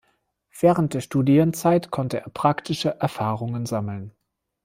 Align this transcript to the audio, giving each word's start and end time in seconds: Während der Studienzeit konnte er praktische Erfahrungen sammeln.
Während 0.59 0.95
der 0.95 1.01
Studienzeit 1.01 1.91
konnte 1.91 2.21
er 2.21 2.29
praktische 2.31 2.99
Erfahrungen 3.01 3.67
sammeln. 3.67 4.15